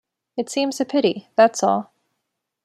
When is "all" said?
1.61-1.91